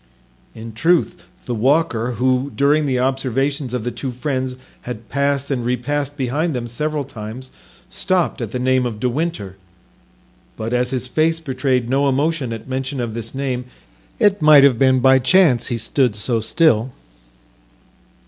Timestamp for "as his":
10.73-11.05